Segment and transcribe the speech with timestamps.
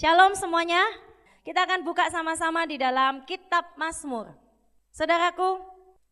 [0.00, 0.80] Shalom semuanya.
[1.44, 4.32] Kita akan buka sama-sama di dalam kitab Mazmur.
[4.96, 5.60] Saudaraku,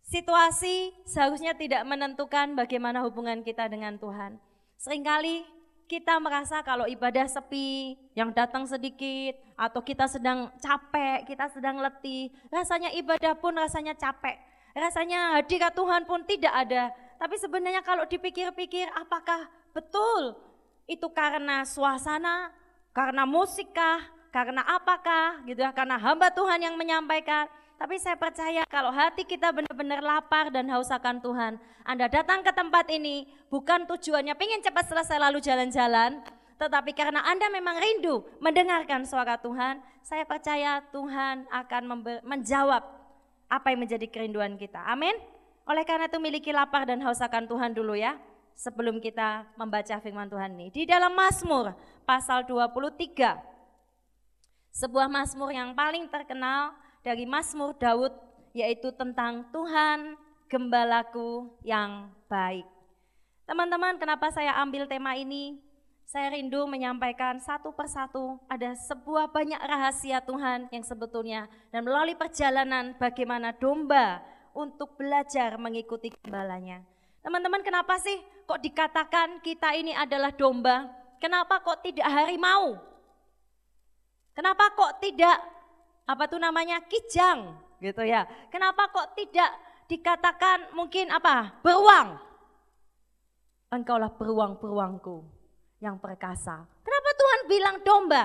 [0.04, 4.36] situasi seharusnya tidak menentukan bagaimana hubungan kita dengan Tuhan.
[4.76, 5.40] Seringkali
[5.88, 12.28] kita merasa kalau ibadah sepi, yang datang sedikit, atau kita sedang capek, kita sedang letih,
[12.52, 14.36] rasanya ibadah pun rasanya capek,
[14.76, 16.92] rasanya hadirat Tuhan pun tidak ada.
[17.16, 20.36] Tapi sebenarnya kalau dipikir-pikir apakah betul
[20.84, 22.52] itu karena suasana,
[22.92, 27.48] karena musikkah, karena apakah gitu ya, karena hamba Tuhan yang menyampaikan.
[27.78, 31.62] Tapi saya percaya kalau hati kita benar-benar lapar dan haus akan Tuhan.
[31.86, 36.18] Anda datang ke tempat ini bukan tujuannya pengen cepat selesai lalu jalan-jalan.
[36.58, 41.82] Tetapi karena Anda memang rindu mendengarkan suara Tuhan, saya percaya Tuhan akan
[42.26, 42.82] menjawab
[43.46, 44.82] apa yang menjadi kerinduan kita.
[44.82, 45.14] Amin.
[45.62, 48.18] Oleh karena itu miliki lapar dan haus akan Tuhan dulu ya.
[48.58, 50.74] Sebelum kita membaca firman Tuhan ini.
[50.74, 53.36] Di dalam Mazmur pasal 23.
[54.72, 56.72] Sebuah Mazmur yang paling terkenal
[57.04, 58.16] dari Mazmur Daud
[58.56, 60.16] yaitu tentang Tuhan
[60.48, 62.64] gembalaku yang baik.
[63.44, 65.60] Teman-teman, kenapa saya ambil tema ini?
[66.08, 72.96] Saya rindu menyampaikan satu persatu ada sebuah banyak rahasia Tuhan yang sebetulnya dan melalui perjalanan
[72.96, 74.24] bagaimana domba
[74.56, 76.80] untuk belajar mengikuti gembalanya.
[77.20, 78.16] Teman-teman kenapa sih
[78.48, 80.88] kok dikatakan kita ini adalah domba?
[81.18, 82.78] Kenapa kok tidak harimau?
[84.34, 85.38] Kenapa kok tidak
[86.08, 87.52] apa tuh namanya kijang
[87.84, 88.24] gitu ya.
[88.48, 89.50] Kenapa kok tidak
[89.90, 92.16] dikatakan mungkin apa beruang?
[93.68, 95.26] Engkaulah beruang-beruangku
[95.84, 96.64] yang perkasa.
[96.80, 98.24] Kenapa Tuhan bilang domba?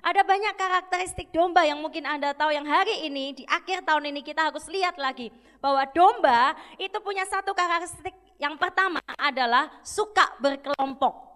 [0.00, 4.24] Ada banyak karakteristik domba yang mungkin Anda tahu yang hari ini di akhir tahun ini
[4.24, 5.28] kita harus lihat lagi
[5.60, 11.29] bahwa domba itu punya satu karakteristik yang pertama adalah suka berkelompok.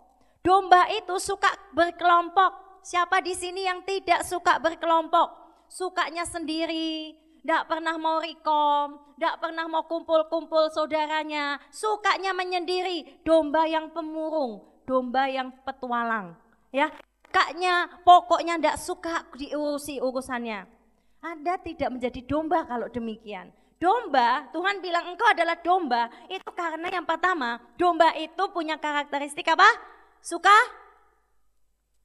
[0.44, 2.84] Domba itu suka berkelompok.
[2.84, 5.44] Siapa di sini yang tidak suka berkelompok?
[5.74, 13.90] sukanya sendiri, tidak pernah mau rekom, tidak pernah mau kumpul-kumpul saudaranya, sukanya menyendiri, domba yang
[13.90, 16.38] pemurung, domba yang petualang.
[16.70, 16.94] Ya,
[17.34, 20.66] kaknya pokoknya tidak suka diurusi urusannya.
[21.24, 23.50] Anda tidak menjadi domba kalau demikian.
[23.82, 29.66] Domba, Tuhan bilang engkau adalah domba, itu karena yang pertama, domba itu punya karakteristik apa?
[30.24, 30.56] Suka?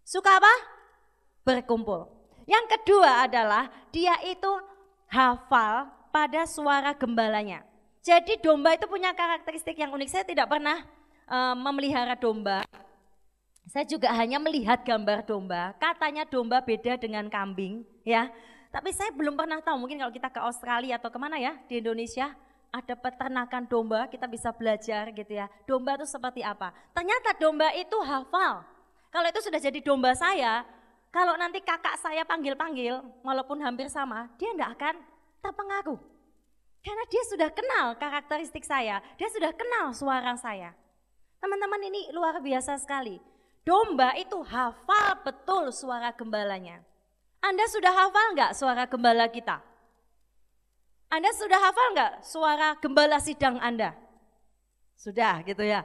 [0.04, 0.54] Suka apa?
[1.48, 2.04] Berkumpul.
[2.44, 4.52] Yang kedua adalah dia itu
[5.08, 7.64] hafal pada suara gembalanya.
[8.04, 10.10] Jadi domba itu punya karakteristik yang unik.
[10.12, 10.84] Saya tidak pernah
[11.32, 12.68] uh, memelihara domba.
[13.72, 15.72] Saya juga hanya melihat gambar domba.
[15.80, 18.28] Katanya domba beda dengan kambing, ya.
[18.68, 19.80] Tapi saya belum pernah tahu.
[19.80, 22.36] Mungkin kalau kita ke Australia atau ke mana ya di Indonesia
[22.70, 25.50] ada peternakan domba, kita bisa belajar gitu ya.
[25.66, 26.70] Domba itu seperti apa?
[26.94, 28.62] Ternyata domba itu hafal.
[29.10, 30.62] Kalau itu sudah jadi domba saya,
[31.10, 34.96] kalau nanti kakak saya panggil-panggil, walaupun hampir sama, dia tidak akan
[35.42, 36.00] terpengaruh.
[36.80, 40.72] Karena dia sudah kenal karakteristik saya, dia sudah kenal suara saya.
[41.42, 43.18] Teman-teman ini luar biasa sekali.
[43.66, 46.86] Domba itu hafal betul suara gembalanya.
[47.42, 49.69] Anda sudah hafal nggak suara gembala kita?
[51.10, 53.98] Anda sudah hafal nggak suara gembala sidang Anda?
[54.94, 55.82] Sudah gitu ya.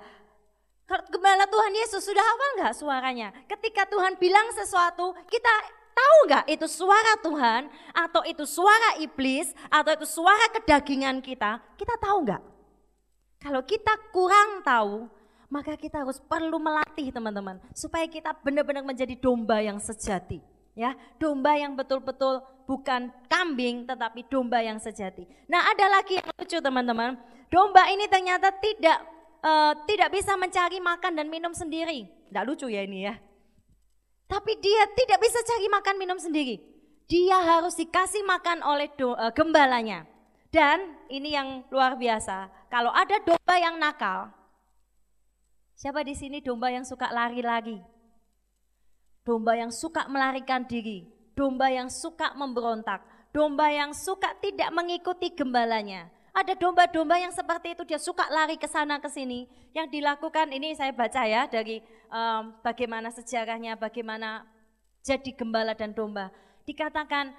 [0.84, 3.28] Gembala Tuhan Yesus sudah hafal nggak suaranya?
[3.48, 5.54] Ketika Tuhan bilang sesuatu, kita
[5.96, 11.56] tahu nggak itu suara Tuhan atau itu suara iblis atau itu suara kedagingan kita?
[11.80, 12.42] Kita tahu nggak?
[13.40, 15.08] Kalau kita kurang tahu,
[15.48, 20.44] maka kita harus perlu melatih teman-teman supaya kita benar-benar menjadi domba yang sejati.
[20.74, 25.22] Ya, domba yang betul-betul bukan kambing tetapi domba yang sejati.
[25.46, 27.14] Nah, ada lagi yang lucu teman-teman.
[27.46, 28.98] Domba ini ternyata tidak
[29.38, 32.10] uh, tidak bisa mencari makan dan minum sendiri.
[32.26, 33.14] Tidak lucu ya ini ya.
[34.26, 36.58] Tapi dia tidak bisa cari makan minum sendiri.
[37.06, 40.08] Dia harus dikasih makan oleh do, uh, gembalanya.
[40.50, 42.50] Dan ini yang luar biasa.
[42.66, 44.32] Kalau ada domba yang nakal,
[45.78, 47.78] siapa di sini domba yang suka lari lagi?
[49.24, 53.00] Domba yang suka melarikan diri, domba yang suka memberontak,
[53.32, 56.12] domba yang suka tidak mengikuti gembalanya.
[56.37, 59.49] Ada domba-domba yang seperti itu dia suka lari ke sana ke sini.
[59.72, 61.81] Yang dilakukan ini saya baca ya dari
[62.12, 64.44] um, bagaimana sejarahnya, bagaimana
[65.00, 66.28] jadi gembala dan domba.
[66.69, 67.32] Dikatakan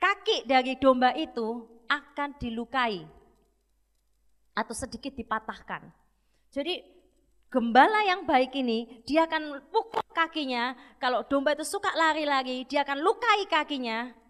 [0.00, 3.04] kaki dari domba itu akan dilukai
[4.56, 5.92] atau sedikit dipatahkan.
[6.48, 6.95] Jadi
[7.48, 10.76] gembala yang baik ini dia akan pukul kakinya.
[10.98, 14.26] Kalau domba itu suka lari-lari, dia akan lukai kakinya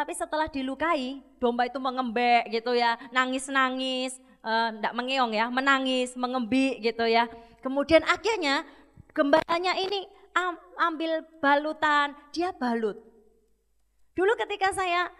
[0.00, 6.80] tapi setelah dilukai, domba itu mengembek gitu ya, nangis-nangis, enggak eh, mengeong ya, menangis, mengembik
[6.80, 7.28] gitu ya.
[7.60, 8.64] Kemudian akhirnya
[9.12, 10.08] gembalanya ini
[10.80, 12.96] ambil balutan, dia balut.
[14.16, 15.12] Dulu ketika saya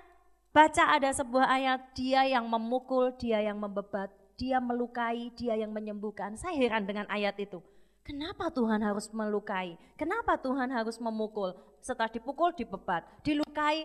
[0.55, 4.09] baca ada sebuah ayat, dia yang memukul, dia yang membebat,
[4.41, 6.33] dia melukai, dia yang menyembuhkan.
[6.41, 7.61] Saya heran dengan ayat itu.
[8.01, 9.77] Kenapa Tuhan harus melukai?
[10.01, 11.53] Kenapa Tuhan harus memukul?
[11.85, 13.85] Setelah dipukul, dibebat, dilukai,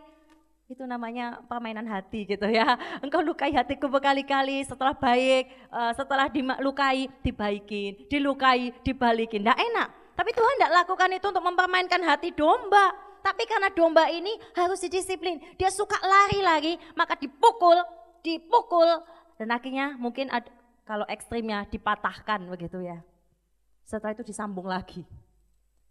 [0.65, 2.79] itu namanya permainan hati gitu ya.
[3.03, 9.43] Engkau lukai hatiku berkali-kali, setelah baik, uh, setelah dilukai, dibaikin, dilukai, dibalikin.
[9.43, 9.87] Tidak enak.
[10.15, 12.95] Tapi Tuhan tidak lakukan itu untuk mempermainkan hati domba.
[13.19, 15.37] Tapi karena domba ini harus didisiplin.
[15.59, 17.75] Dia suka lari lagi, maka dipukul,
[18.23, 18.89] dipukul.
[19.35, 20.47] Dan akhirnya mungkin ada,
[20.87, 23.03] kalau ekstrimnya dipatahkan begitu ya.
[23.85, 25.03] Setelah itu disambung lagi.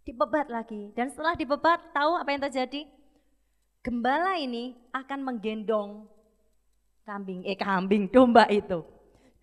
[0.05, 0.93] Dibebat lagi.
[0.97, 2.89] Dan setelah dibebat, tahu apa yang terjadi?
[3.85, 6.09] gembala ini akan menggendong
[7.05, 8.81] kambing, eh kambing, domba itu.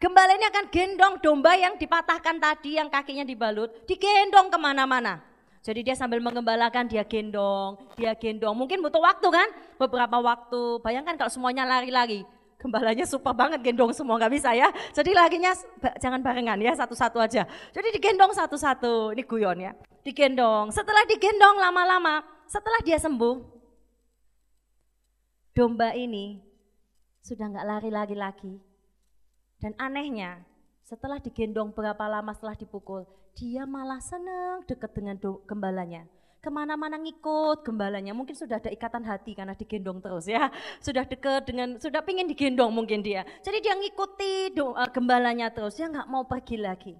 [0.01, 5.21] Gembala ini akan gendong domba yang dipatahkan tadi, yang kakinya dibalut, digendong ke mana-mana.
[5.62, 8.57] Jadi dia sambil mengembalakan, dia gendong, dia gendong.
[8.57, 9.45] Mungkin butuh waktu kan,
[9.77, 10.81] beberapa waktu.
[10.81, 12.25] Bayangkan kalau semuanya lari-lari,
[12.62, 14.69] gembalanya super banget gendong semua, nggak bisa ya.
[14.94, 15.52] Jadi laginya
[15.98, 17.50] jangan barengan ya, satu-satu aja.
[17.74, 19.74] Jadi digendong satu-satu, ini guyon ya.
[20.06, 23.42] Digendong, setelah digendong lama-lama, setelah dia sembuh,
[25.58, 26.38] domba ini
[27.25, 28.54] sudah nggak lari-lari lagi.
[29.58, 30.42] Dan anehnya,
[30.86, 36.06] setelah digendong berapa lama setelah dipukul, dia malah senang dekat dengan gembalanya.
[36.41, 40.49] Ke mana-mana ngikut gembalanya, mungkin sudah ada ikatan hati karena digendong terus ya.
[40.85, 43.21] Sudah dekat dengan, sudah pingin digendong mungkin dia.
[43.45, 46.97] Jadi dia ngikuti do, uh, gembalanya terus, dia nggak mau pergi lagi.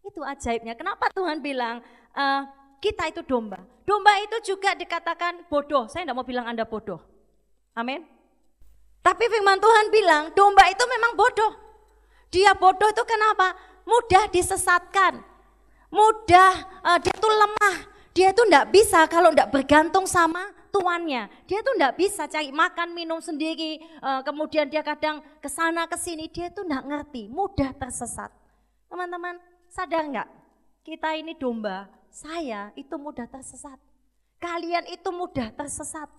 [0.00, 0.72] Itu ajaibnya.
[0.72, 1.84] Kenapa Tuhan bilang,
[2.16, 2.48] uh,
[2.80, 3.60] kita itu domba.
[3.84, 5.84] Domba itu juga dikatakan bodoh.
[5.92, 7.04] Saya tidak mau bilang Anda bodoh.
[7.76, 8.08] Amin.
[9.04, 11.52] Tapi firman Tuhan bilang domba itu memang bodoh.
[12.32, 13.52] Dia bodoh itu kenapa?
[13.84, 15.20] Mudah disesatkan.
[15.92, 16.52] Mudah,
[16.88, 17.97] uh, dia tuh lemah.
[18.18, 21.30] Dia tuh enggak bisa kalau enggak bergantung sama tuannya.
[21.46, 23.78] Dia tuh enggak bisa cari makan, minum sendiri.
[24.02, 26.26] Uh, kemudian dia kadang ke sana ke sini.
[26.26, 28.34] Dia tuh enggak ngerti, mudah tersesat.
[28.90, 29.38] Teman-teman,
[29.70, 30.26] sadar enggak?
[30.82, 33.78] Kita ini domba, saya itu mudah tersesat.
[34.42, 36.10] Kalian itu mudah tersesat.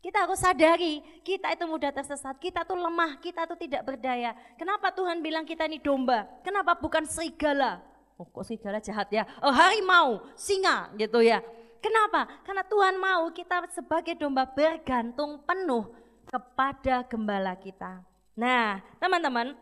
[0.00, 4.32] Kita harus sadari, kita itu mudah tersesat, kita tuh lemah, kita tuh tidak berdaya.
[4.56, 6.24] Kenapa Tuhan bilang kita ini domba?
[6.40, 7.91] Kenapa bukan serigala?
[8.22, 9.26] Oh kok serigala jahat ya?
[9.42, 11.42] Oh harimau, singa gitu ya.
[11.82, 12.30] Kenapa?
[12.46, 15.90] Karena Tuhan mau kita sebagai domba bergantung penuh
[16.30, 17.98] kepada gembala kita.
[18.38, 19.58] Nah teman-teman,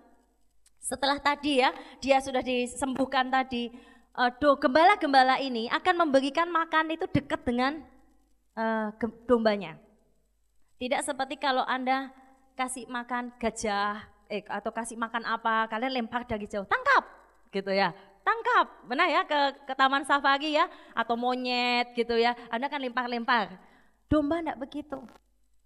[0.76, 1.72] setelah tadi ya,
[2.04, 3.72] dia sudah disembuhkan tadi,
[4.12, 4.28] uh,
[4.60, 7.80] gembala-gembala ini akan memberikan makan itu dekat dengan
[8.60, 8.92] uh,
[9.24, 9.80] dombanya.
[10.76, 12.12] Tidak seperti kalau Anda
[12.60, 17.08] kasih makan gajah eh, atau kasih makan apa, kalian lempar dari jauh, tangkap
[17.48, 17.96] gitu ya.
[18.30, 22.38] Tangkap, benar ya ke, ke taman safari ya atau monyet gitu ya.
[22.46, 23.58] Anda kan lempar-lempar.
[24.06, 25.02] Domba enggak begitu.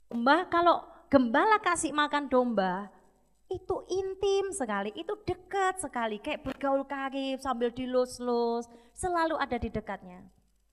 [0.09, 0.81] Domba kalau
[1.13, 2.89] gembala kasih makan domba,
[3.53, 8.65] itu intim sekali, itu dekat sekali, kayak bergaul karib sambil dilus-lus,
[8.97, 10.25] selalu ada di dekatnya.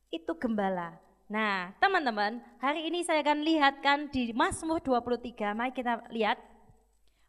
[0.08, 0.96] Itu gembala.
[1.28, 5.52] Nah, teman-teman, hari ini saya akan lihatkan di Mazmur 23.
[5.52, 6.40] Mari kita lihat.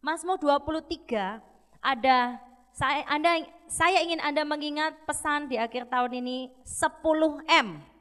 [0.02, 1.42] Mazmur 23
[1.82, 2.38] ada
[2.72, 7.92] saya Anda saya ingin Anda mengingat pesan di akhir tahun ini 10M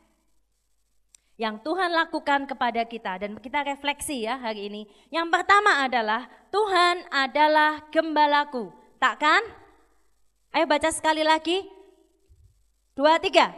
[1.41, 4.85] yang Tuhan lakukan kepada kita dan kita refleksi ya hari ini.
[5.09, 8.69] Yang pertama adalah Tuhan adalah gembalaku.
[9.01, 9.41] Takkan?
[10.53, 11.65] Ayo baca sekali lagi.
[12.93, 13.49] Dua, tiga.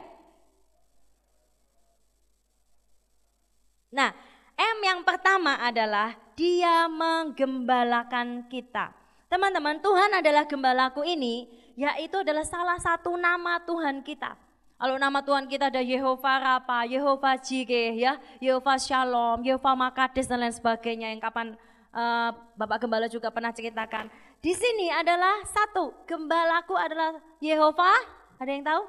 [3.92, 4.16] Nah,
[4.56, 9.03] M yang pertama adalah dia menggembalakan kita.
[9.34, 14.38] Teman-teman, Tuhan adalah gembalaku ini, yaitu adalah salah satu nama Tuhan kita.
[14.78, 20.38] Kalau nama Tuhan kita ada Yehova Rapa, Yehova Jireh, ya, Yehova Shalom, Yehova Makades dan
[20.38, 21.58] lain sebagainya yang kapan
[21.98, 24.06] uh, Bapak Gembala juga pernah ceritakan.
[24.38, 27.90] Di sini adalah satu, gembalaku adalah Yehova,
[28.38, 28.86] ada yang tahu?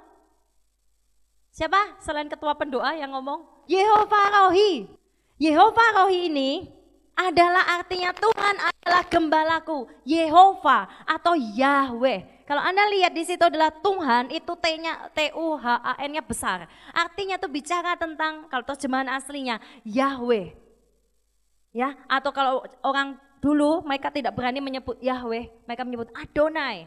[1.56, 3.64] Siapa selain ketua pendoa yang ngomong?
[3.64, 4.92] Yehova Rohi.
[5.40, 6.68] Yehova Rohi ini
[7.14, 12.44] adalah artinya Tuhan adalah gembalaku, Yehova atau Yahweh.
[12.44, 16.68] Kalau Anda lihat di situ adalah Tuhan, itu T-nya T U H A N-nya besar.
[16.92, 20.52] Artinya itu bicara tentang kalau terjemahan aslinya Yahweh.
[21.72, 26.86] Ya, atau kalau orang dulu mereka tidak berani menyebut Yahweh, mereka menyebut Adonai.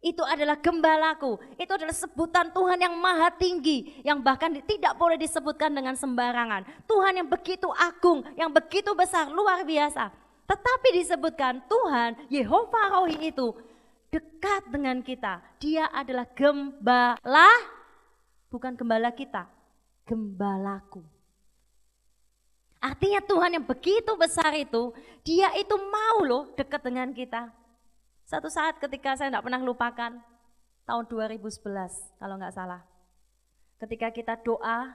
[0.00, 1.36] Itu adalah gembalaku.
[1.60, 4.00] Itu adalah sebutan Tuhan yang maha tinggi.
[4.00, 6.64] Yang bahkan tidak boleh disebutkan dengan sembarangan.
[6.88, 10.08] Tuhan yang begitu agung, yang begitu besar, luar biasa.
[10.48, 13.52] Tetapi disebutkan Tuhan, Yehova Rohi itu
[14.10, 15.38] dekat dengan kita.
[15.62, 17.52] Dia adalah gembala,
[18.50, 19.46] bukan gembala kita.
[20.10, 21.06] gembalaku.
[22.82, 24.90] Artinya Tuhan yang begitu besar itu,
[25.22, 27.59] dia itu mau loh dekat dengan kita.
[28.30, 30.22] Satu saat ketika saya tidak pernah lupakan,
[30.86, 31.66] tahun 2011
[32.22, 32.86] kalau nggak salah.
[33.82, 34.94] Ketika kita doa,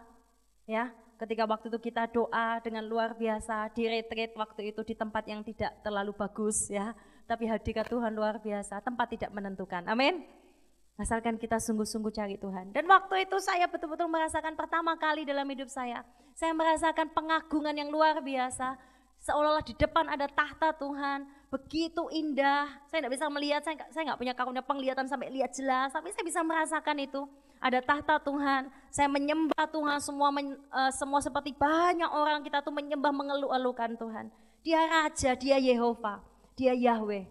[0.63, 5.27] ya, ketika waktu itu kita doa dengan luar biasa di retreat waktu itu di tempat
[5.27, 6.95] yang tidak terlalu bagus ya,
[7.27, 9.83] tapi hadirat Tuhan luar biasa, tempat tidak menentukan.
[9.83, 10.23] Amin.
[10.95, 12.71] Asalkan kita sungguh-sungguh cari Tuhan.
[12.71, 16.07] Dan waktu itu saya betul-betul merasakan pertama kali dalam hidup saya.
[16.39, 18.94] Saya merasakan pengagungan yang luar biasa.
[19.25, 21.25] Seolah-olah di depan ada tahta Tuhan.
[21.50, 22.70] Begitu indah.
[22.86, 25.89] Saya tidak bisa melihat, saya nggak saya punya karunia penglihatan sampai lihat jelas.
[25.89, 27.25] Tapi saya bisa merasakan itu.
[27.58, 28.70] Ada tahta Tuhan.
[28.94, 34.29] Saya menyembah Tuhan semua men, uh, semua seperti banyak orang kita tuh menyembah mengeluh-elukan Tuhan.
[34.62, 36.22] Dia Raja, dia Yehova,
[36.53, 37.25] dia Yahweh.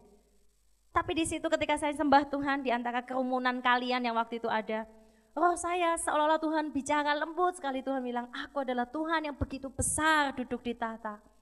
[0.91, 4.87] Tapi di situ ketika saya sembah Tuhan di antara kerumunan kalian yang waktu itu ada,
[5.35, 10.31] roh saya seolah-olah Tuhan bicara lembut sekali Tuhan bilang, aku adalah Tuhan yang begitu besar
[10.39, 11.34] duduk di tahta.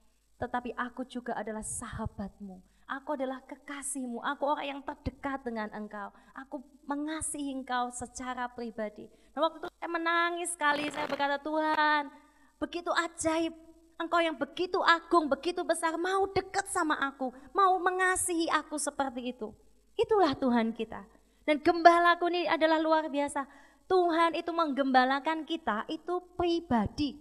[0.43, 2.59] Tetapi aku juga adalah sahabatmu.
[2.83, 4.19] Aku adalah kekasihmu.
[4.19, 6.11] Aku orang yang terdekat dengan engkau.
[6.35, 9.07] Aku mengasihi engkau secara pribadi.
[9.31, 10.91] Dan waktu itu saya menangis sekali.
[10.91, 12.11] Saya berkata, Tuhan,
[12.59, 13.55] begitu ajaib
[14.03, 19.55] engkau yang begitu agung, begitu besar, mau dekat sama aku, mau mengasihi aku seperti itu.
[19.95, 21.07] Itulah Tuhan kita.
[21.47, 23.47] Dan gembalaku ini adalah luar biasa.
[23.87, 27.15] Tuhan itu menggembalakan kita itu pribadi.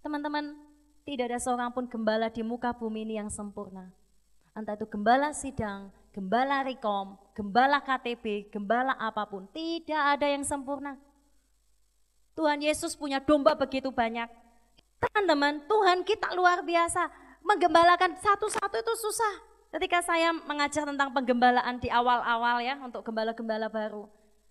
[0.00, 0.67] Teman-teman,
[1.08, 3.88] tidak ada seorang pun gembala di muka bumi ini yang sempurna.
[4.52, 9.48] Entah itu gembala sidang, gembala rekom, gembala KTB, gembala apa pun.
[9.48, 11.00] Tidak ada yang sempurna.
[12.36, 14.28] Tuhan Yesus punya domba begitu banyak.
[15.00, 17.08] Teman-teman, Tuhan kita luar biasa.
[17.40, 19.34] Menggembalakan satu-satu itu susah.
[19.72, 24.04] Ketika saya mengajar tentang penggembalaan di awal-awal ya, untuk gembala-gembala baru.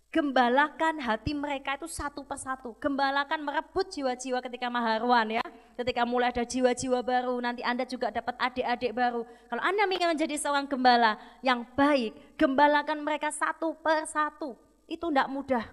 [0.07, 2.71] Gembalakan hati mereka itu satu persatu.
[2.79, 5.43] Gembalakan merebut jiwa-jiwa ketika maharuan ya.
[5.75, 9.27] Ketika mulai ada jiwa-jiwa baru, nanti Anda juga dapat adik-adik baru.
[9.51, 14.55] Kalau Anda ingin menjadi seorang gembala yang baik, gembalakan mereka satu persatu.
[14.87, 15.65] Itu tidak mudah.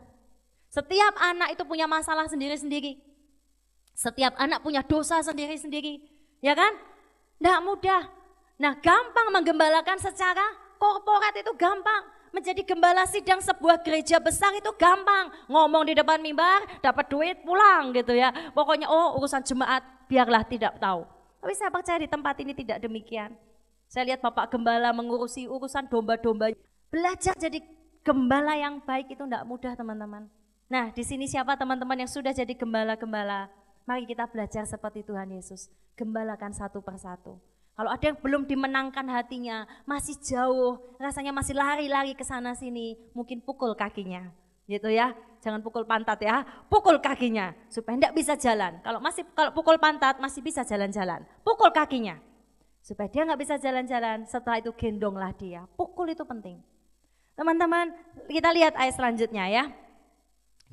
[0.75, 2.99] Setiap anak itu punya masalah sendiri-sendiri.
[3.95, 6.03] Setiap anak punya dosa sendiri-sendiri,
[6.43, 6.75] ya kan?
[7.39, 8.11] Tidak mudah.
[8.59, 10.43] Nah gampang menggembalakan secara
[10.83, 12.03] korporat itu gampang.
[12.35, 15.31] Menjadi gembala sidang sebuah gereja besar itu gampang.
[15.47, 18.35] Ngomong di depan mimbar, dapat duit, pulang gitu ya.
[18.51, 21.07] Pokoknya oh urusan jemaat, biarlah tidak tahu.
[21.39, 23.39] Tapi saya percaya di tempat ini tidak demikian.
[23.87, 26.51] Saya lihat Bapak Gembala mengurusi urusan domba-domba.
[26.91, 27.63] Belajar jadi
[28.03, 30.27] gembala yang baik itu tidak mudah teman-teman.
[30.67, 33.47] Nah di sini siapa teman-teman yang sudah jadi gembala-gembala?
[33.87, 35.71] Mari kita belajar seperti Tuhan Yesus.
[35.95, 37.39] Gembalakan satu persatu.
[37.75, 43.43] Kalau ada yang belum dimenangkan hatinya, masih jauh, rasanya masih lari-lari ke sana sini, mungkin
[43.43, 44.31] pukul kakinya.
[44.71, 45.11] Gitu ya.
[45.45, 46.41] Jangan pukul pantat ya,
[46.73, 48.81] pukul kakinya supaya tidak bisa jalan.
[48.81, 51.21] Kalau masih kalau pukul pantat masih bisa jalan-jalan.
[51.45, 52.17] Pukul kakinya.
[52.81, 55.69] Supaya dia nggak bisa jalan-jalan, setelah itu gendonglah dia.
[55.77, 56.65] Pukul itu penting.
[57.37, 57.93] Teman-teman,
[58.31, 59.65] kita lihat ayat selanjutnya ya.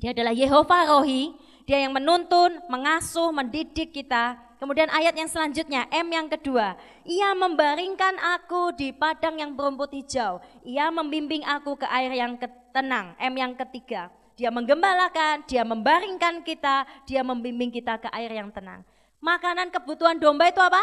[0.00, 1.36] Dia adalah Yehova Rohi,
[1.68, 4.40] dia yang menuntun, mengasuh, mendidik kita.
[4.62, 6.78] Kemudian ayat yang selanjutnya, M yang kedua.
[7.02, 10.38] Ia membaringkan aku di padang yang berumput hijau.
[10.62, 12.38] Ia membimbing aku ke air yang
[12.70, 13.18] tenang.
[13.18, 14.06] M yang ketiga.
[14.38, 18.86] Dia menggembalakan, dia membaringkan kita, dia membimbing kita ke air yang tenang.
[19.18, 20.82] Makanan kebutuhan domba itu apa?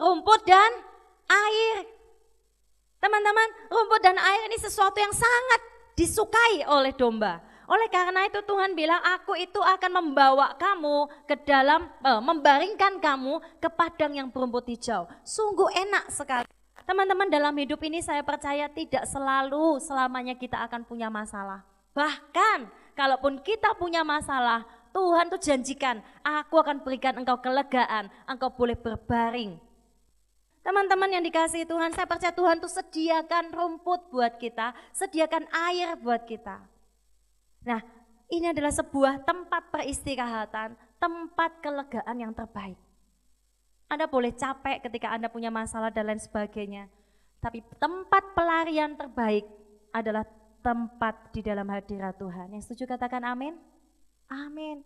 [0.00, 0.72] Rumput dan
[1.28, 1.84] air.
[3.04, 5.60] Teman-teman, rumput dan air ini sesuatu yang sangat
[5.92, 7.44] disukai oleh domba.
[7.68, 13.60] Oleh karena itu Tuhan bilang, aku itu akan membawa kamu ke dalam, eh, membaringkan kamu
[13.60, 15.04] ke padang yang berumput hijau.
[15.20, 16.48] Sungguh enak sekali.
[16.88, 21.60] Teman-teman dalam hidup ini saya percaya tidak selalu selamanya kita akan punya masalah.
[21.92, 24.64] Bahkan kalaupun kita punya masalah,
[24.96, 29.60] Tuhan tuh janjikan, aku akan berikan engkau kelegaan, engkau boleh berbaring.
[30.64, 36.24] Teman-teman yang dikasih Tuhan, saya percaya Tuhan tuh sediakan rumput buat kita, sediakan air buat
[36.24, 36.77] kita.
[37.68, 37.84] Nah,
[38.32, 42.80] ini adalah sebuah tempat peristirahatan, tempat kelegaan yang terbaik.
[43.92, 46.88] Anda boleh capek ketika Anda punya masalah dan lain sebagainya.
[47.44, 49.44] Tapi tempat pelarian terbaik
[49.92, 50.24] adalah
[50.64, 52.56] tempat di dalam hadirat Tuhan.
[52.56, 53.56] Yang setuju katakan amin?
[54.28, 54.84] Amin.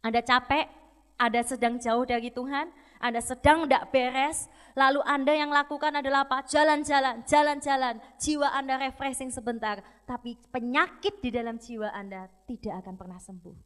[0.00, 0.68] Anda capek,
[1.16, 2.68] Anda sedang jauh dari Tuhan,
[3.00, 6.44] Anda sedang tidak beres, lalu Anda yang lakukan adalah apa?
[6.44, 13.16] Jalan-jalan, jalan-jalan, jiwa Anda refreshing sebentar, tapi penyakit di dalam jiwa Anda tidak akan pernah
[13.16, 13.56] sembuh.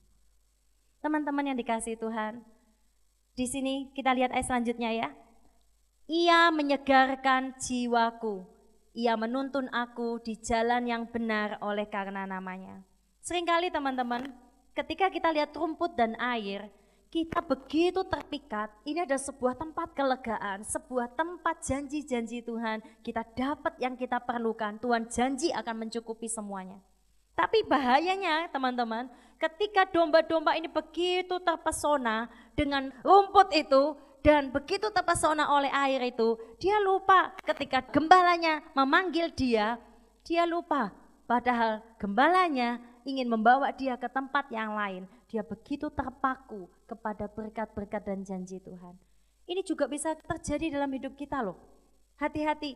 [1.03, 2.39] Teman-teman yang dikasih Tuhan,
[3.35, 5.09] di sini kita lihat ayat selanjutnya ya.
[6.11, 8.47] Ia menyegarkan jiwaku,
[8.95, 12.83] ia menuntun aku di jalan yang benar oleh karena namanya.
[13.23, 14.35] Seringkali teman-teman,
[14.75, 16.67] ketika kita lihat rumput dan air,
[17.11, 23.99] kita begitu terpikat, ini ada sebuah tempat kelegaan, sebuah tempat janji-janji Tuhan, kita dapat yang
[23.99, 26.79] kita perlukan, Tuhan janji akan mencukupi semuanya.
[27.35, 29.11] Tapi bahayanya teman-teman,
[29.43, 36.79] ketika domba-domba ini begitu terpesona dengan rumput itu, dan begitu terpesona oleh air itu, dia
[36.79, 39.83] lupa ketika gembalanya memanggil dia,
[40.23, 40.95] dia lupa.
[41.27, 45.09] Padahal gembalanya ingin membawa dia ke tempat yang lain.
[45.31, 48.99] Dia begitu terpaku kepada berkat-berkat dan janji Tuhan.
[49.47, 51.55] Ini juga bisa terjadi dalam hidup kita loh.
[52.19, 52.75] Hati-hati.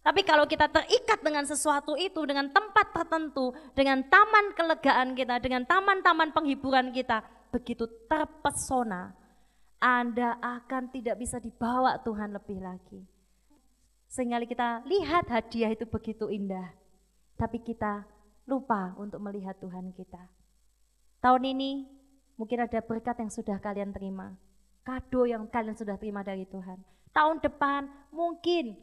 [0.00, 5.68] Tapi kalau kita terikat dengan sesuatu itu, dengan tempat tertentu, dengan taman kelegaan kita, dengan
[5.68, 7.20] taman-taman penghiburan kita,
[7.52, 9.12] begitu terpesona,
[9.76, 13.02] Anda akan tidak bisa dibawa Tuhan lebih lagi.
[14.06, 16.70] Sehingga kita lihat hadiah itu begitu indah,
[17.34, 18.06] tapi kita
[18.46, 20.35] lupa untuk melihat Tuhan kita.
[21.26, 21.82] Tahun ini
[22.38, 24.38] mungkin ada berkat yang sudah kalian terima,
[24.86, 26.78] kado yang kalian sudah terima dari Tuhan.
[27.10, 28.78] Tahun depan mungkin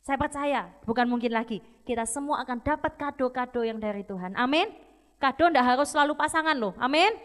[0.00, 4.32] saya percaya, bukan mungkin lagi, kita semua akan dapat kado-kado yang dari Tuhan.
[4.32, 4.72] Amin.
[5.20, 6.72] Kado tidak harus selalu pasangan loh.
[6.80, 7.20] Amin.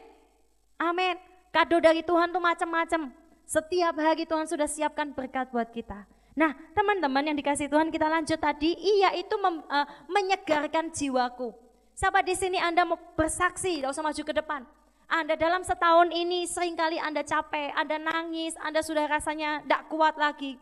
[0.75, 1.15] Amin.
[1.55, 3.15] Kado dari Tuhan tuh macam-macam.
[3.47, 6.03] Setiap hari Tuhan sudah siapkan berkat buat kita.
[6.35, 11.68] Nah, teman-teman yang dikasih Tuhan kita lanjut tadi, iya itu mem, uh, menyegarkan jiwaku.
[11.99, 14.63] Sahabat di sini Anda mau bersaksi, tidak usah maju ke depan.
[15.11, 20.15] Anda dalam setahun ini sering kali Anda capek, Anda nangis, Anda sudah rasanya tidak kuat
[20.15, 20.55] lagi.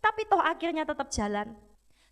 [0.00, 1.52] Tapi toh akhirnya tetap jalan.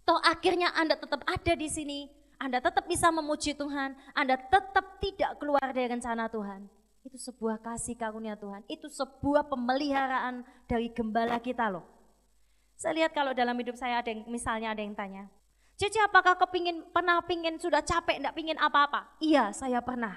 [0.05, 2.13] Toh akhirnya Anda tetap ada di sini.
[2.37, 3.97] Anda tetap bisa memuji Tuhan.
[4.13, 6.69] Anda tetap tidak keluar dari rencana Tuhan.
[7.09, 8.69] Itu sebuah kasih karunia Tuhan.
[8.69, 11.89] Itu sebuah pemeliharaan dari gembala kita loh.
[12.77, 15.25] Saya lihat kalau dalam hidup saya ada yang misalnya ada yang tanya,
[15.79, 19.15] Cici apakah kepingin, pernah pingin sudah capek, enggak pingin apa-apa?
[19.23, 20.11] Iya, saya pernah.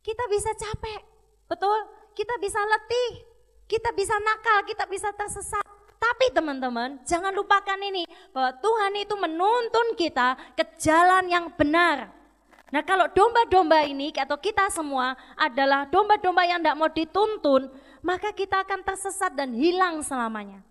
[0.00, 1.04] Kita bisa capek,
[1.44, 1.76] betul?
[2.16, 3.20] Kita bisa letih,
[3.68, 5.60] kita bisa nakal, kita bisa tersesat.
[6.00, 12.08] Tapi teman-teman, jangan lupakan ini, bahwa Tuhan itu menuntun kita ke jalan yang benar.
[12.72, 17.68] Nah kalau domba-domba ini atau kita semua adalah domba-domba yang tidak mau dituntun,
[18.00, 20.64] maka kita akan tersesat dan hilang selamanya.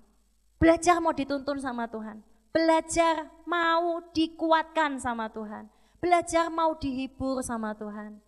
[0.58, 2.18] Belajar mau dituntun sama Tuhan.
[2.52, 5.70] Belajar mau dikuatkan sama Tuhan.
[5.98, 8.22] Belajar mau dihibur sama Tuhan.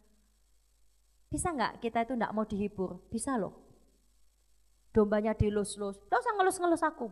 [1.29, 2.97] Bisa nggak kita itu nggak mau dihibur?
[3.13, 3.53] Bisa loh.
[4.89, 6.01] Dombanya dilus-lus.
[6.09, 7.07] Nggak usah ngelus-ngelus aku.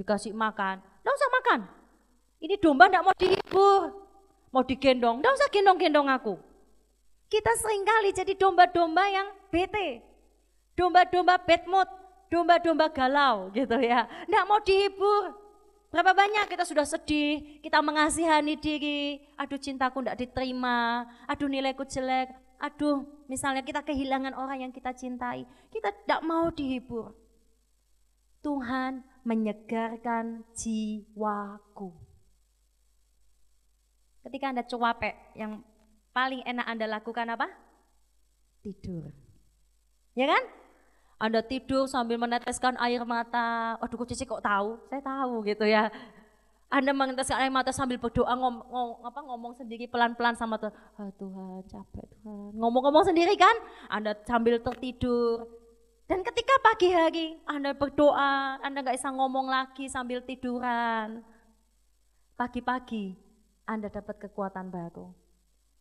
[0.00, 0.80] Dikasih makan.
[1.04, 1.60] Nggak usah makan.
[2.40, 3.82] Ini domba nggak mau dihibur.
[4.48, 5.20] Mau digendong.
[5.20, 6.34] Nggak usah gendong-gendong aku.
[7.30, 10.00] Kita sering kali jadi domba-domba yang bete.
[10.74, 11.88] Domba-domba bad mood.
[12.32, 14.08] Domba-domba galau gitu ya.
[14.24, 15.39] Nggak mau dihibur.
[15.90, 22.30] Berapa banyak kita sudah sedih, kita mengasihani diri, aduh cintaku tidak diterima, aduh nilaiku jelek,
[22.62, 25.42] aduh misalnya kita kehilangan orang yang kita cintai,
[25.74, 27.10] kita tidak mau dihibur.
[28.38, 31.90] Tuhan menyegarkan jiwaku.
[34.22, 35.66] Ketika Anda cuape, yang
[36.14, 37.50] paling enak Anda lakukan apa?
[38.62, 39.10] Tidur.
[40.14, 40.42] Ya kan?
[41.20, 43.76] Anda tidur sambil meneteskan air mata.
[43.76, 44.80] Waduh, kok Cici kok tahu?
[44.88, 45.92] Saya tahu gitu ya.
[46.72, 50.72] Anda meneteskan air mata sambil berdoa ngom, ngom, apa, ngomong sendiri pelan-pelan sama Tuhan.
[50.96, 52.56] Ah, Tuhan capek Tuhan.
[52.56, 53.52] Ngomong-ngomong sendiri kan?
[53.92, 55.44] Anda sambil tertidur.
[56.08, 61.20] Dan ketika pagi hari Anda berdoa, Anda nggak bisa ngomong lagi sambil tiduran.
[62.32, 63.12] Pagi-pagi
[63.68, 65.12] Anda dapat kekuatan baru.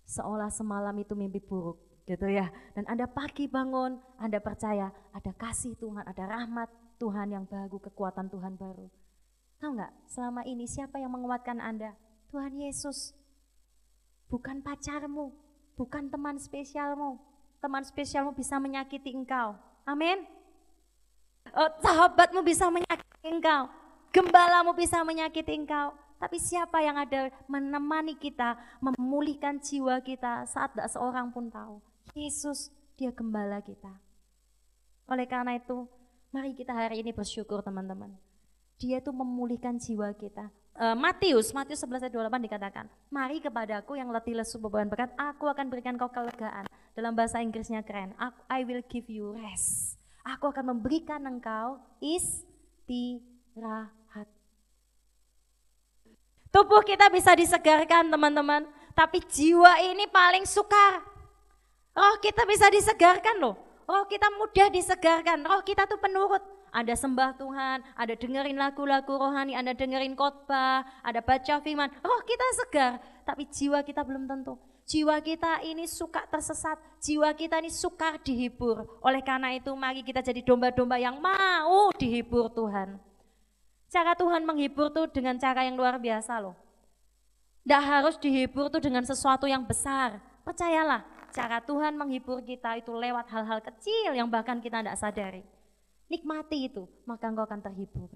[0.04, 2.49] Seolah semalam itu mimpi buruk gitu ya.
[2.73, 8.33] Dan Anda pagi bangun, Anda percaya ada kasih Tuhan, ada rahmat Tuhan yang baru, kekuatan
[8.33, 8.89] Tuhan baru.
[9.61, 11.93] Tahu nggak, selama ini siapa yang menguatkan Anda?
[12.33, 13.13] Tuhan Yesus.
[14.25, 15.29] Bukan pacarmu,
[15.77, 17.21] bukan teman spesialmu.
[17.61, 19.53] Teman spesialmu bisa menyakiti engkau.
[19.85, 20.25] Amin.
[21.53, 23.67] Oh, sahabatmu bisa menyakiti engkau.
[24.09, 25.93] Gembalamu bisa menyakiti engkau.
[26.19, 31.79] Tapi siapa yang ada menemani kita, memulihkan jiwa kita saat tidak seorang pun tahu.
[32.17, 33.93] Yesus dia gembala kita.
[35.09, 35.89] Oleh karena itu,
[36.29, 38.13] mari kita hari ini bersyukur teman-teman.
[38.77, 40.51] Dia itu memulihkan jiwa kita.
[40.79, 45.49] Uh, Matius, Matius 11 ayat 28 dikatakan, Mari kepadaku yang letih lesu beban berat, aku
[45.49, 46.69] akan berikan kau kelegaan.
[46.95, 48.15] Dalam bahasa Inggrisnya keren,
[48.47, 49.99] I will give you rest.
[50.23, 53.19] Aku akan memberikan engkau istirahat.
[56.49, 61.18] Tubuh kita bisa disegarkan teman-teman, tapi jiwa ini paling sukar.
[61.99, 63.59] Roh kita bisa disegarkan loh.
[63.83, 65.43] Roh kita mudah disegarkan.
[65.43, 66.39] Roh kita tuh penurut.
[66.69, 71.89] Ada sembah Tuhan, ada dengerin lagu-lagu rohani, ada dengerin khotbah, ada baca firman.
[72.05, 72.91] Roh kita segar,
[73.25, 74.53] tapi jiwa kita belum tentu.
[74.85, 79.01] Jiwa kita ini suka tersesat, jiwa kita ini suka dihibur.
[79.01, 83.01] Oleh karena itu mari kita jadi domba-domba yang mau dihibur Tuhan.
[83.89, 86.53] Cara Tuhan menghibur tuh dengan cara yang luar biasa loh.
[87.65, 90.21] Tidak harus dihibur tuh dengan sesuatu yang besar.
[90.45, 95.43] Percayalah, cara Tuhan menghibur kita itu lewat hal-hal kecil yang bahkan kita tidak sadari.
[96.09, 98.09] Nikmati itu, maka engkau akan terhibur.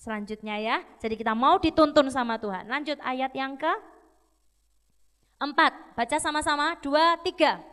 [0.00, 2.70] Selanjutnya ya, jadi kita mau dituntun sama Tuhan.
[2.70, 3.68] Lanjut ayat yang ke
[5.40, 7.64] Empat, baca sama-sama, dua, tiga.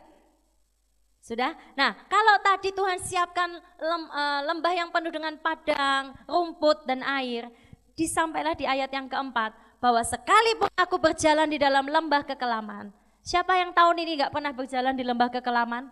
[1.20, 1.52] Sudah?
[1.76, 7.52] Nah, kalau tadi Tuhan siapkan eh, lembah yang penuh dengan padang, rumput, dan air,
[7.92, 9.52] disampailah di ayat yang keempat,
[9.84, 12.88] bahwa sekalipun aku berjalan di dalam lembah kekelaman,
[13.28, 15.84] siapa yang tahun ini gak pernah berjalan di lembah kekelaman?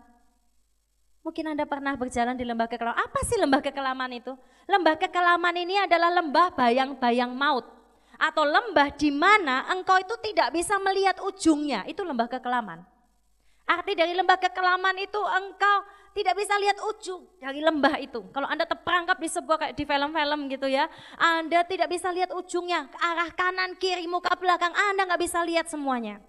[1.20, 2.96] Mungkin Anda pernah berjalan di lembah kekelaman.
[2.96, 4.32] Apa sih lembah kekelaman itu?
[4.64, 7.68] Lembah kekelaman ini adalah lembah bayang-bayang maut
[8.16, 12.80] atau lembah di mana engkau itu tidak bisa melihat ujungnya, itu lembah kekelaman.
[13.66, 15.76] Arti dari lembah kekelaman itu engkau
[16.14, 18.22] tidak bisa lihat ujung dari lembah itu.
[18.30, 22.86] Kalau Anda terperangkap di sebuah kayak di film-film gitu ya, Anda tidak bisa lihat ujungnya,
[22.88, 26.22] ke arah kanan, kiri, muka belakang, Anda nggak bisa lihat semuanya.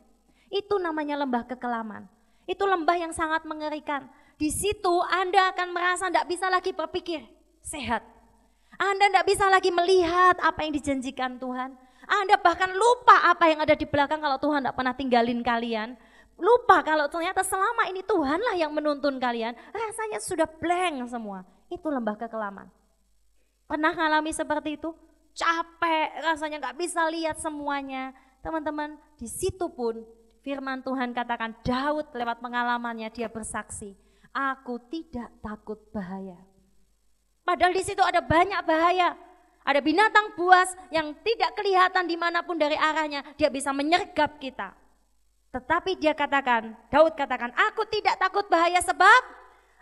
[0.47, 2.07] Itu namanya lembah kekelaman.
[2.47, 4.07] Itu lembah yang sangat mengerikan.
[4.39, 7.25] Di situ Anda akan merasa tidak bisa lagi berpikir
[7.59, 8.05] sehat.
[8.77, 11.75] Anda tidak bisa lagi melihat apa yang dijanjikan Tuhan.
[12.07, 15.97] Anda bahkan lupa apa yang ada di belakang kalau Tuhan tidak pernah tinggalin kalian.
[16.37, 19.57] Lupa kalau ternyata selama ini Tuhanlah yang menuntun kalian.
[19.73, 21.43] Rasanya sudah blank semua.
[21.67, 22.69] Itu lembah kekelaman.
[23.67, 24.95] Pernah ngalami seperti itu?
[25.35, 28.15] Capek, rasanya nggak bisa lihat semuanya.
[28.39, 30.05] Teman-teman, di situ pun
[30.47, 33.99] firman Tuhan katakan Daud lewat pengalamannya dia bersaksi.
[34.31, 36.39] Aku tidak takut bahaya.
[37.43, 39.19] Padahal di situ ada banyak bahaya.
[39.67, 43.27] Ada binatang buas yang tidak kelihatan di mana pun dari arahnya.
[43.35, 44.71] Dia bisa menyergap kita.
[45.51, 49.21] Tetapi dia katakan, Daud katakan, aku tidak takut bahaya sebab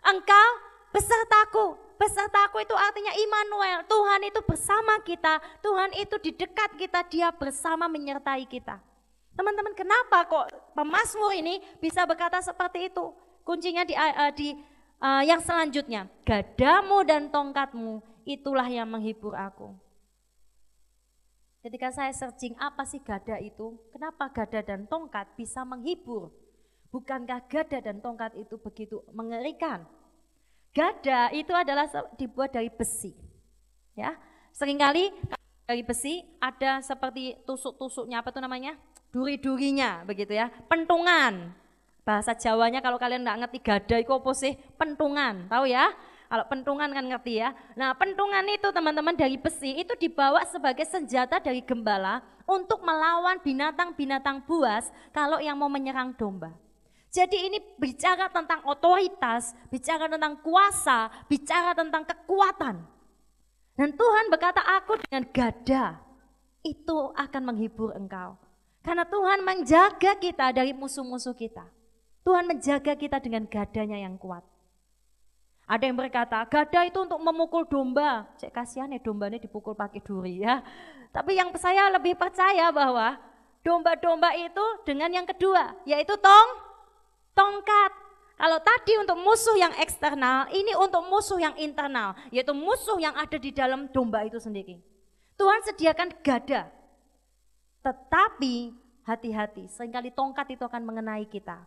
[0.01, 0.49] engkau
[0.89, 1.77] besertaku.
[2.01, 3.85] Besertaku itu artinya Immanuel.
[3.85, 5.37] Tuhan itu bersama kita.
[5.61, 7.05] Tuhan itu di dekat kita.
[7.05, 8.81] Dia bersama menyertai kita.
[9.35, 13.11] Teman-teman kenapa kok pemazmur ini bisa berkata seperti itu?
[13.43, 14.55] Kuncinya di, uh, di
[15.03, 19.75] uh, yang selanjutnya, gadamu dan tongkatmu itulah yang menghibur aku.
[21.65, 26.29] Ketika saya searching apa sih gada itu, kenapa gada dan tongkat bisa menghibur?
[26.93, 29.83] Bukankah gada dan tongkat itu begitu mengerikan?
[30.71, 33.17] Gada itu adalah dibuat dari besi.
[33.97, 34.13] Ya,
[34.53, 35.09] sering kali
[35.65, 38.77] dari besi ada seperti tusuk-tusuknya apa itu namanya?
[39.15, 41.55] Duri-durinya begitu ya, pentungan.
[42.03, 44.59] Bahasa Jawanya kalau kalian nggak ngerti gada itu sih?
[44.75, 45.95] Pentungan, tahu ya?
[46.27, 47.55] Kalau pentungan kan ngerti ya.
[47.79, 54.43] Nah pentungan itu teman-teman dari besi itu dibawa sebagai senjata dari gembala untuk melawan binatang-binatang
[54.43, 56.51] buas kalau yang mau menyerang domba.
[57.07, 62.83] Jadi ini bicara tentang otoritas, bicara tentang kuasa, bicara tentang kekuatan.
[63.79, 66.03] Dan Tuhan berkata, aku dengan gada
[66.67, 68.44] itu akan menghibur engkau.
[68.85, 71.65] Karena Tuhan menjaga kita dari musuh-musuh kita.
[72.21, 74.45] Tuhan menjaga kita dengan gadanya yang kuat.
[75.65, 78.29] Ada yang berkata, gada itu untuk memukul domba.
[78.37, 80.61] Cek kasihan ya domba ini dipukul pakai duri ya.
[81.09, 83.17] Tapi yang saya lebih percaya bahwa
[83.65, 86.49] domba-domba itu dengan yang kedua, yaitu tong,
[87.33, 87.91] tongkat.
[88.37, 93.41] Kalau tadi untuk musuh yang eksternal, ini untuk musuh yang internal, yaitu musuh yang ada
[93.41, 94.77] di dalam domba itu sendiri.
[95.33, 96.69] Tuhan sediakan gada.
[97.85, 98.73] Tetapi
[99.05, 101.61] hati-hati, sering kali tongkat itu akan mengenai kita.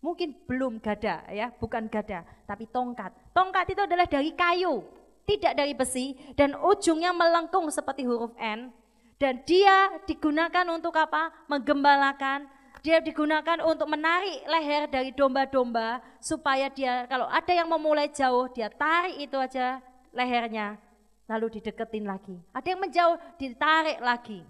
[0.00, 3.12] Mungkin belum gada ya, bukan gada, tapi tongkat.
[3.36, 4.80] Tongkat itu adalah dari kayu,
[5.28, 8.72] tidak dari besi dan ujungnya melengkung seperti huruf N.
[9.20, 11.28] Dan dia digunakan untuk apa?
[11.52, 12.48] Menggembalakan.
[12.80, 18.72] Dia digunakan untuk menarik leher dari domba-domba supaya dia kalau ada yang memulai jauh dia
[18.72, 19.84] tarik itu aja
[20.16, 20.80] lehernya
[21.28, 22.40] lalu dideketin lagi.
[22.56, 24.40] Ada yang menjauh ditarik lagi.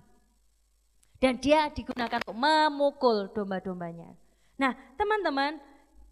[1.20, 4.16] Dan dia digunakan untuk memukul domba-dombanya.
[4.56, 5.60] Nah, teman-teman,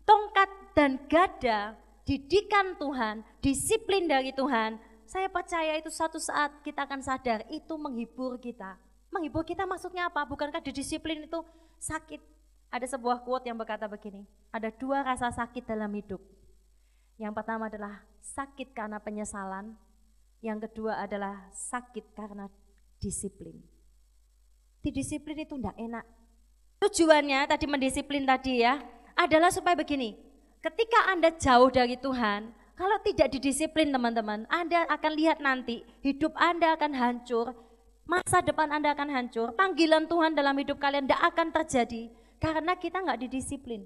[0.05, 4.77] tongkat dan gada, didikan Tuhan, disiplin dari Tuhan,
[5.09, 8.77] saya percaya itu suatu saat kita akan sadar itu menghibur kita.
[9.09, 10.29] Menghibur kita maksudnya apa?
[10.29, 11.41] Bukankah di disiplin itu
[11.81, 12.21] sakit?
[12.69, 16.21] Ada sebuah quote yang berkata begini, ada dua rasa sakit dalam hidup.
[17.17, 19.73] Yang pertama adalah sakit karena penyesalan,
[20.45, 22.53] yang kedua adalah sakit karena
[23.01, 23.57] disiplin.
[24.79, 26.05] Di disiplin itu tidak enak,
[26.79, 28.79] Tujuannya tadi mendisiplin tadi ya,
[29.19, 30.15] adalah supaya begini,
[30.63, 36.79] ketika Anda jauh dari Tuhan, kalau tidak didisiplin teman-teman, Anda akan lihat nanti hidup Anda
[36.79, 37.51] akan hancur,
[38.07, 42.03] masa depan Anda akan hancur, panggilan Tuhan dalam hidup kalian tidak akan terjadi.
[42.39, 43.83] Karena kita nggak didisiplin.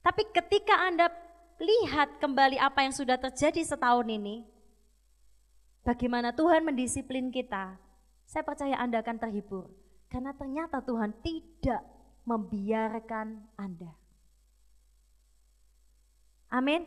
[0.00, 1.12] Tapi ketika Anda
[1.60, 4.48] lihat kembali apa yang sudah terjadi setahun ini,
[5.84, 7.76] bagaimana Tuhan mendisiplin kita,
[8.24, 9.83] saya percaya Anda akan terhibur.
[10.14, 11.82] Karena ternyata Tuhan tidak
[12.22, 13.90] membiarkan Anda.
[16.54, 16.86] Amin.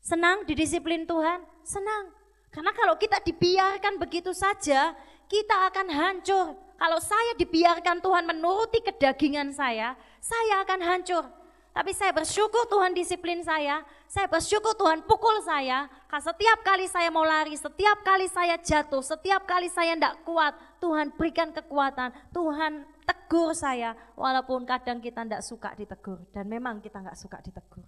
[0.00, 1.44] Senang didisiplin Tuhan?
[1.60, 2.08] Senang.
[2.48, 4.96] Karena kalau kita dibiarkan begitu saja,
[5.28, 6.56] kita akan hancur.
[6.80, 11.28] Kalau saya dibiarkan Tuhan menuruti kedagingan saya, saya akan hancur.
[11.72, 15.86] Tapi saya bersyukur Tuhan disiplin saya, saya bersyukur Tuhan pukul saya.
[16.10, 20.56] Karena setiap kali saya mau lari, setiap kali saya jatuh, setiap kali saya tidak kuat,
[20.82, 23.94] Tuhan berikan kekuatan, Tuhan tegur saya.
[24.18, 27.86] Walaupun kadang kita tidak suka ditegur, dan memang kita nggak suka ditegur.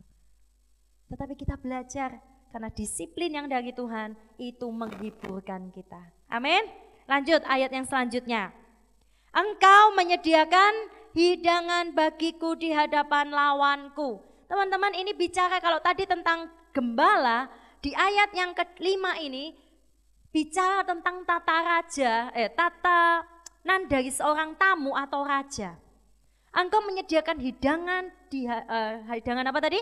[1.10, 2.22] Tetapi kita belajar
[2.54, 5.98] karena disiplin yang dari Tuhan itu menghiburkan kita.
[6.30, 6.62] Amin.
[7.10, 8.54] Lanjut ayat yang selanjutnya.
[9.30, 14.22] Engkau menyediakan hidangan bagiku di hadapan lawanku.
[14.50, 17.46] Teman-teman ini bicara kalau tadi tentang gembala,
[17.80, 19.54] di ayat yang kelima ini
[20.30, 23.24] bicara tentang tata raja, eh tata
[23.62, 25.78] nan dari seorang tamu atau raja.
[26.50, 29.80] Engkau menyediakan hidangan di uh, hidangan apa tadi?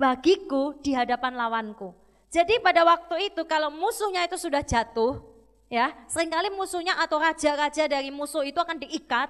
[0.00, 1.92] bagiku di hadapan lawanku.
[2.32, 5.20] Jadi pada waktu itu kalau musuhnya itu sudah jatuh,
[5.68, 9.28] ya sering kali musuhnya atau raja-raja dari musuh itu akan diikat,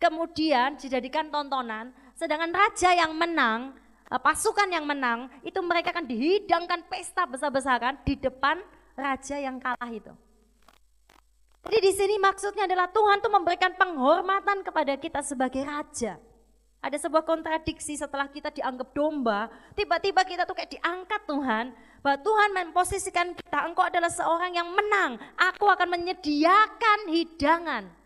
[0.00, 1.92] kemudian dijadikan tontonan.
[2.16, 3.76] Sedangkan raja yang menang,
[4.08, 8.58] eh, pasukan yang menang, itu mereka akan dihidangkan pesta besar-besaran di depan
[8.96, 10.10] raja yang kalah itu.
[11.60, 16.16] Jadi di sini maksudnya adalah Tuhan tuh memberikan penghormatan kepada kita sebagai raja.
[16.80, 22.50] Ada sebuah kontradiksi setelah kita dianggap domba, tiba-tiba kita tuh kayak diangkat Tuhan, bahwa Tuhan
[22.56, 27.99] memposisikan kita, engkau adalah seorang yang menang, aku akan menyediakan hidangan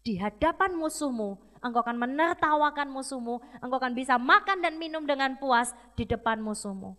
[0.00, 5.72] di hadapan musuhmu, engkau akan menertawakan musuhmu, engkau akan bisa makan dan minum dengan puas
[5.96, 6.96] di depan musuhmu.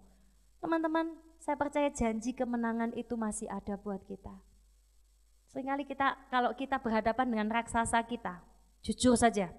[0.62, 4.34] Teman-teman, saya percaya janji kemenangan itu masih ada buat kita.
[5.50, 8.40] Seringkali kita, kalau kita berhadapan dengan raksasa kita,
[8.86, 9.50] jujur saja,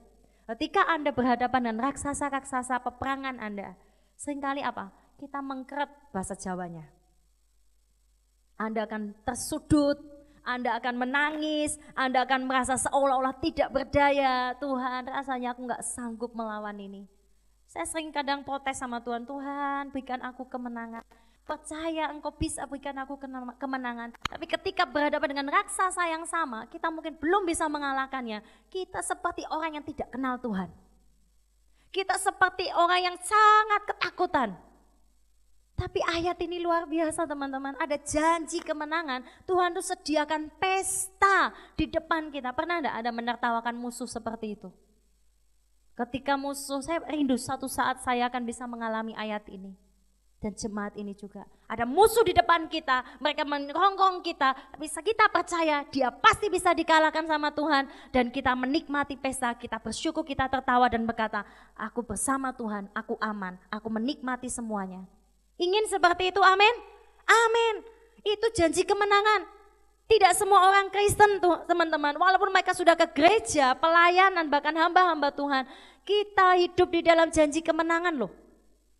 [0.42, 3.78] Ketika Anda berhadapan dengan raksasa-raksasa peperangan Anda,
[4.18, 4.90] sering kali apa?
[5.16, 6.90] Kita mengkeret bahasa Jawanya.
[8.58, 9.96] Anda akan tersudut,
[10.42, 14.54] Anda akan menangis, Anda akan merasa seolah-olah tidak berdaya.
[14.58, 17.06] Tuhan, rasanya aku nggak sanggup melawan ini.
[17.70, 21.00] Saya sering kadang protes sama Tuhan, Tuhan berikan aku kemenangan
[21.42, 23.18] percaya engkau bisa berikan aku
[23.58, 24.14] kemenangan.
[24.30, 28.40] Tapi ketika berhadapan dengan raksasa yang sama, kita mungkin belum bisa mengalahkannya.
[28.70, 30.70] Kita seperti orang yang tidak kenal Tuhan.
[31.92, 34.56] Kita seperti orang yang sangat ketakutan.
[35.82, 37.74] Tapi ayat ini luar biasa teman-teman.
[37.74, 39.26] Ada janji kemenangan.
[39.42, 42.54] Tuhan tuh sediakan pesta di depan kita.
[42.54, 44.70] Pernah enggak ada menertawakan musuh seperti itu?
[45.98, 49.74] Ketika musuh, saya rindu satu saat saya akan bisa mengalami ayat ini
[50.38, 51.42] dan jemaat ini juga.
[51.66, 57.26] Ada musuh di depan kita, mereka meronggong kita, tapi kita percaya dia pasti bisa dikalahkan
[57.26, 61.42] sama Tuhan dan kita menikmati pesta, kita bersyukur, kita tertawa dan berkata,
[61.74, 65.06] aku bersama Tuhan, aku aman, aku menikmati semuanya.
[65.60, 66.74] Ingin seperti itu, amin?
[67.26, 67.74] Amin.
[68.22, 69.48] Itu janji kemenangan.
[70.10, 75.64] Tidak semua orang Kristen tuh teman-teman, walaupun mereka sudah ke gereja, pelayanan, bahkan hamba-hamba Tuhan,
[76.04, 78.32] kita hidup di dalam janji kemenangan loh.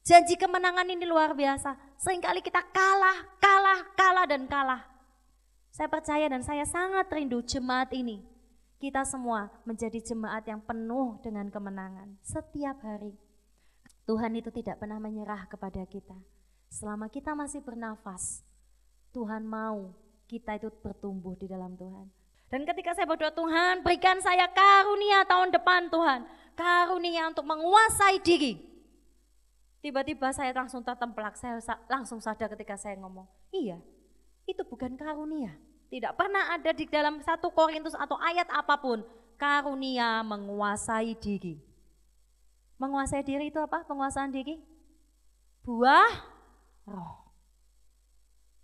[0.02, 1.78] Janji kemenangan ini luar biasa.
[2.00, 4.82] Seringkali kita kalah, kalah, kalah dan kalah.
[5.70, 8.20] Saya percaya dan saya sangat rindu jemaat ini.
[8.82, 13.14] Kita semua menjadi jemaat yang penuh dengan kemenangan setiap hari.
[14.02, 16.18] Tuhan itu tidak pernah menyerah kepada kita.
[16.72, 18.40] Selama kita masih bernafas,
[19.12, 19.92] Tuhan mau
[20.24, 22.08] kita itu bertumbuh di dalam Tuhan.
[22.48, 26.20] Dan ketika saya berdoa Tuhan berikan saya karunia tahun depan Tuhan.
[26.52, 28.72] Karunia untuk menguasai diri
[29.82, 31.58] Tiba-tiba saya langsung tertemplak, saya
[31.90, 33.82] langsung sadar ketika saya ngomong, iya
[34.46, 35.58] itu bukan karunia.
[35.90, 39.02] Tidak pernah ada di dalam satu Korintus atau ayat apa pun,
[39.34, 41.58] karunia menguasai diri.
[42.78, 43.82] Menguasai diri itu apa?
[43.82, 44.62] Penguasaan diri?
[45.66, 46.31] Buah
[46.86, 47.22] roh.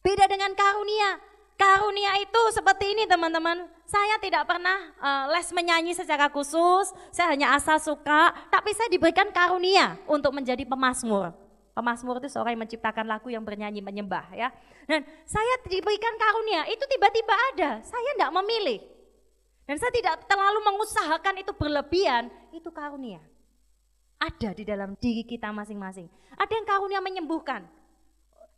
[0.02, 1.20] Beda dengan karunia.
[1.58, 3.66] Karunia itu seperti ini teman-teman.
[3.82, 9.26] Saya tidak pernah uh, les menyanyi secara khusus, saya hanya asal suka, tapi saya diberikan
[9.34, 11.34] karunia untuk menjadi pemasmur.
[11.74, 14.54] Pemasmur itu seorang yang menciptakan lagu yang bernyanyi menyembah ya.
[14.86, 18.78] Dan saya diberikan karunia, itu tiba-tiba ada, saya tidak memilih.
[19.68, 23.20] Dan saya tidak terlalu mengusahakan itu berlebihan, itu karunia.
[24.18, 26.08] Ada di dalam diri kita masing-masing.
[26.34, 27.66] Ada yang karunia menyembuhkan,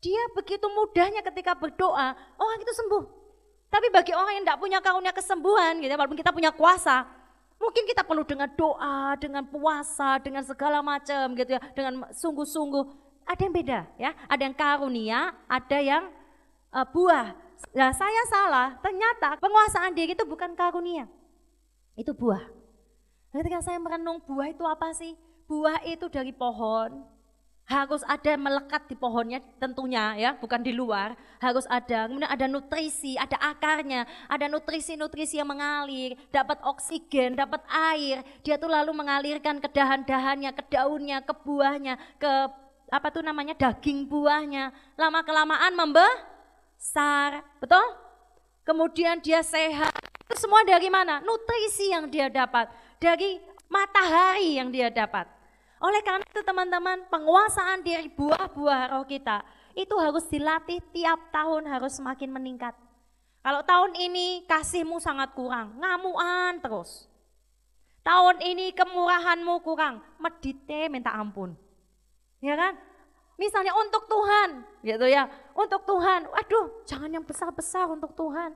[0.01, 3.05] dia begitu mudahnya ketika berdoa, orang itu sembuh.
[3.71, 7.07] Tapi bagi orang yang tidak punya karunia kesembuhan, gitu, ya, walaupun kita punya kuasa,
[7.61, 12.85] Mungkin kita perlu dengan doa, dengan puasa, dengan segala macam gitu ya, dengan sungguh-sungguh.
[13.29, 16.09] Ada yang beda ya, ada yang karunia, ada yang
[16.73, 17.37] uh, buah.
[17.77, 21.05] Nah saya salah, ternyata penguasaan diri itu bukan karunia,
[22.01, 22.49] itu buah.
[23.29, 25.13] Ketika saya merenung buah itu apa sih?
[25.45, 27.05] Buah itu dari pohon,
[27.71, 32.11] harus ada melekat di pohonnya tentunya ya, bukan di luar, harus ada.
[32.11, 38.27] Kemudian ada nutrisi, ada akarnya, ada nutrisi-nutrisi yang mengalir, dapat oksigen, dapat air.
[38.43, 42.31] Dia tuh lalu mengalirkan ke dahan-dahannya, ke daunnya, ke buahnya, ke
[42.91, 44.75] apa tuh namanya daging buahnya.
[44.99, 47.87] Lama kelamaan membesar, betul?
[48.67, 49.95] Kemudian dia sehat.
[50.27, 51.23] Itu semua dari mana?
[51.23, 52.67] Nutrisi yang dia dapat,
[52.99, 53.39] dari
[53.71, 55.40] matahari yang dia dapat.
[55.81, 59.41] Oleh karena itu teman-teman, penguasaan diri buah-buah roh kita
[59.73, 62.77] itu harus dilatih tiap tahun harus semakin meningkat.
[63.41, 67.09] Kalau tahun ini kasihmu sangat kurang, ngamuan terus.
[68.05, 71.57] Tahun ini kemurahanmu kurang, medite minta ampun.
[72.45, 72.77] Ya kan?
[73.41, 75.33] Misalnya untuk Tuhan, gitu ya.
[75.57, 78.53] Untuk Tuhan, waduh jangan yang besar-besar untuk Tuhan.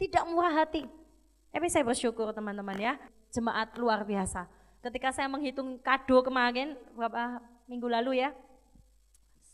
[0.00, 0.88] Tidak murah hati.
[1.52, 2.96] Tapi saya bersyukur teman-teman ya,
[3.36, 8.30] jemaat luar biasa ketika saya menghitung kado kemarin beberapa minggu lalu ya,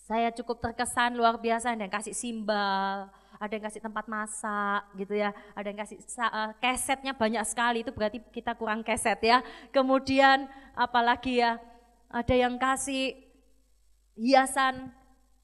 [0.05, 1.73] saya cukup terkesan luar biasa.
[1.73, 3.09] Ada yang kasih simbal,
[3.41, 7.83] ada yang kasih tempat masak gitu ya, ada yang kasih uh, kesetnya banyak sekali.
[7.83, 9.41] Itu berarti kita kurang keset ya.
[9.73, 10.45] Kemudian
[10.77, 11.57] apalagi ya,
[12.13, 13.17] ada yang kasih
[14.15, 14.93] hiasan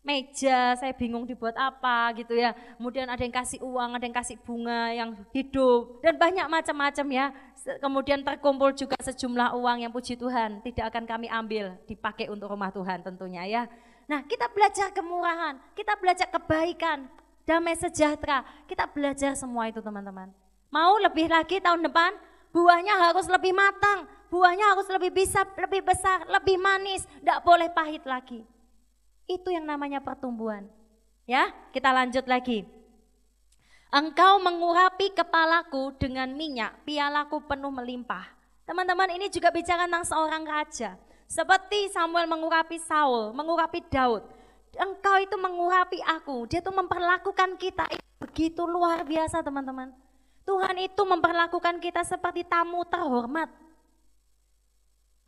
[0.00, 2.56] meja, saya bingung dibuat apa gitu ya.
[2.80, 7.26] Kemudian ada yang kasih uang, ada yang kasih bunga yang hidup dan banyak macam-macam ya.
[7.84, 12.72] Kemudian terkumpul juga sejumlah uang yang puji Tuhan tidak akan kami ambil dipakai untuk rumah
[12.72, 13.62] Tuhan tentunya ya.
[14.08, 17.04] Nah kita belajar kemurahan, kita belajar kebaikan,
[17.44, 20.32] damai sejahtera, kita belajar semua itu teman-teman.
[20.72, 22.16] Mau lebih lagi tahun depan,
[22.54, 28.02] buahnya harus lebih matang, buahnya harus lebih bisa, lebih besar, lebih manis, tidak boleh pahit
[28.08, 28.40] lagi.
[29.30, 30.66] Itu yang namanya pertumbuhan.
[31.22, 32.66] Ya, kita lanjut lagi.
[33.94, 38.26] Engkau mengurapi kepalaku dengan minyak, pialaku penuh melimpah.
[38.66, 40.98] Teman-teman ini juga bicara tentang seorang raja.
[41.30, 44.26] Seperti Samuel mengurapi Saul, mengurapi Daud.
[44.74, 46.50] Engkau itu mengurapi aku.
[46.50, 47.86] Dia tuh memperlakukan kita
[48.18, 49.94] begitu luar biasa teman-teman.
[50.42, 53.50] Tuhan itu memperlakukan kita seperti tamu terhormat.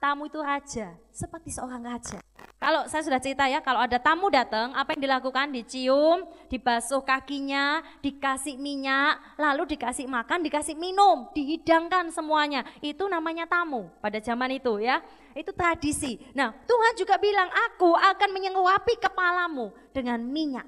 [0.03, 2.19] Tamu itu raja, seperti seorang raja.
[2.59, 5.55] Kalau saya sudah cerita ya, kalau ada tamu datang, apa yang dilakukan?
[5.55, 12.67] Dicium, dibasuh kakinya, dikasih minyak, lalu dikasih makan, dikasih minum, dihidangkan semuanya.
[12.83, 14.99] Itu namanya tamu pada zaman itu ya.
[15.39, 16.19] Itu tradisi.
[16.35, 20.67] Nah, Tuhan juga bilang, aku akan menyenguapi kepalamu dengan minyak.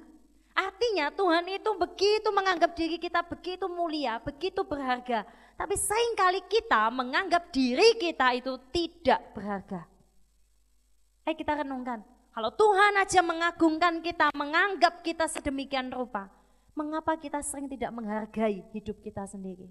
[0.54, 5.26] Artinya Tuhan itu begitu menganggap diri kita begitu mulia, begitu berharga.
[5.54, 9.86] Tapi sering kali kita menganggap diri kita itu tidak berharga.
[11.24, 12.02] Ayo kita renungkan.
[12.34, 16.26] Kalau Tuhan aja mengagungkan kita, menganggap kita sedemikian rupa,
[16.74, 19.70] mengapa kita sering tidak menghargai hidup kita sendiri?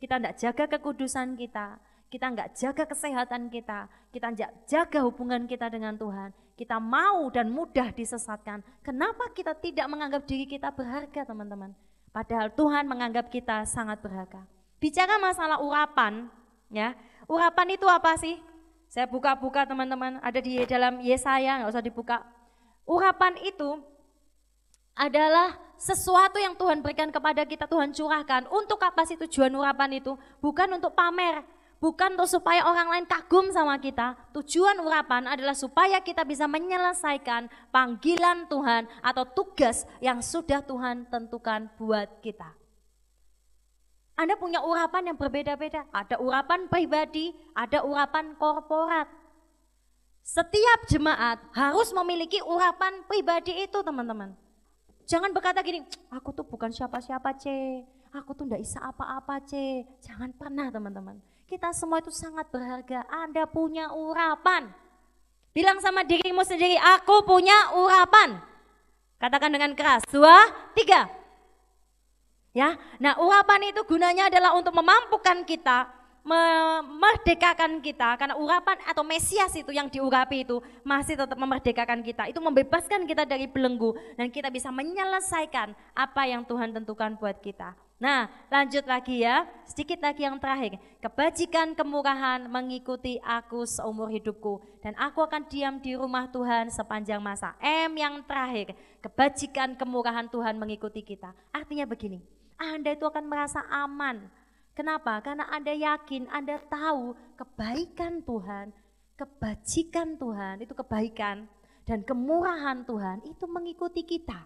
[0.00, 1.76] Kita tidak jaga kekudusan kita,
[2.08, 7.52] kita nggak jaga kesehatan kita, kita nggak jaga hubungan kita dengan Tuhan, kita mau dan
[7.52, 8.64] mudah disesatkan.
[8.80, 11.76] Kenapa kita tidak menganggap diri kita berharga teman-teman?
[12.08, 14.55] Padahal Tuhan menganggap kita sangat berharga.
[14.86, 16.30] Bicara masalah urapan,
[16.70, 16.94] ya,
[17.26, 18.38] urapan itu apa sih?
[18.86, 22.22] Saya buka-buka teman-teman, ada di dalam Yesaya, nggak usah dibuka.
[22.86, 23.82] Urapan itu
[24.94, 28.46] adalah sesuatu yang Tuhan berikan kepada kita, Tuhan curahkan.
[28.46, 30.14] Untuk apa sih tujuan urapan itu?
[30.38, 31.42] Bukan untuk pamer,
[31.82, 34.14] bukan untuk supaya orang lain kagum sama kita.
[34.38, 41.74] Tujuan urapan adalah supaya kita bisa menyelesaikan panggilan Tuhan atau tugas yang sudah Tuhan tentukan
[41.74, 42.65] buat kita.
[44.16, 45.84] Anda punya urapan yang berbeda-beda.
[45.92, 49.04] Ada urapan pribadi, ada urapan korporat.
[50.24, 54.32] Setiap jemaat harus memiliki urapan pribadi itu teman-teman.
[55.06, 57.46] Jangan berkata gini, aku tuh bukan siapa-siapa C,
[58.10, 59.84] aku tuh ndak bisa apa-apa C.
[60.02, 61.20] Jangan pernah teman-teman.
[61.46, 63.06] Kita semua itu sangat berharga.
[63.06, 64.72] Anda punya urapan.
[65.54, 68.42] Bilang sama dirimu sendiri, aku punya urapan.
[69.22, 70.34] Katakan dengan keras, dua,
[70.74, 71.06] tiga.
[72.56, 75.92] Ya, nah urapan itu gunanya adalah untuk memampukan kita,
[76.24, 82.32] memerdekakan kita karena urapan atau Mesias itu yang diurapi itu masih tetap memerdekakan kita.
[82.32, 87.76] Itu membebaskan kita dari belenggu dan kita bisa menyelesaikan apa yang Tuhan tentukan buat kita.
[87.96, 89.48] Nah, lanjut lagi ya.
[89.64, 90.76] Sedikit lagi yang terakhir.
[91.00, 97.56] Kebajikan kemurahan mengikuti aku seumur hidupku dan aku akan diam di rumah Tuhan sepanjang masa.
[97.60, 101.32] M yang terakhir, kebajikan kemurahan Tuhan mengikuti kita.
[101.54, 102.20] Artinya begini,
[102.56, 104.32] anda itu akan merasa aman
[104.76, 105.24] Kenapa?
[105.24, 108.76] Karena Anda yakin, Anda tahu kebaikan Tuhan,
[109.16, 111.48] kebajikan Tuhan, itu kebaikan
[111.88, 114.44] dan kemurahan Tuhan itu mengikuti kita.